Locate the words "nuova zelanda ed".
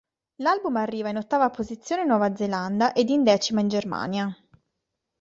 2.07-3.09